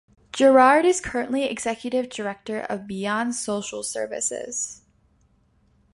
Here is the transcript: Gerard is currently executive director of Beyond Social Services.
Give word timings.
Gerard 0.33 0.83
is 0.83 0.99
currently 0.99 1.43
executive 1.43 2.09
director 2.09 2.61
of 2.61 2.87
Beyond 2.87 3.35
Social 3.35 3.83
Services. 3.83 4.81